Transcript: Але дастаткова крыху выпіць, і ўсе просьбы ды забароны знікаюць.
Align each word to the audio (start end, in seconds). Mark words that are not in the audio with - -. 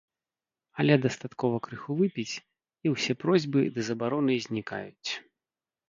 Але 0.83 0.93
дастаткова 1.05 1.59
крыху 1.67 1.91
выпіць, 2.01 2.35
і 2.87 2.97
ўсе 2.97 3.13
просьбы 3.27 3.59
ды 3.79 3.89
забароны 3.95 4.33
знікаюць. 4.51 5.09